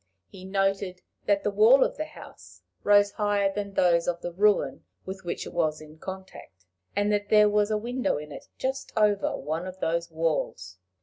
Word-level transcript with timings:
He 0.25 0.45
noted 0.45 1.03
that 1.27 1.43
the 1.43 1.51
wall 1.51 1.83
of 1.83 1.95
the 1.95 2.05
house 2.05 2.63
rose 2.83 3.11
higher 3.11 3.53
than 3.53 3.71
those 3.75 4.07
of 4.07 4.19
the 4.21 4.31
ruin 4.31 4.83
with 5.05 5.23
which 5.23 5.45
it 5.45 5.53
was 5.53 5.79
in 5.79 5.99
contact; 5.99 6.65
and 6.95 7.13
that 7.13 7.29
there 7.29 7.47
was 7.47 7.69
a 7.69 7.77
window 7.77 8.17
in 8.17 8.31
it 8.31 8.45
just 8.57 8.91
over 8.97 9.37
one 9.37 9.67
of 9.67 9.79
those 9.79 10.09
walls. 10.09 10.79